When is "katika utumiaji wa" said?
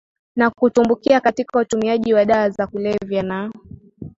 1.21-2.25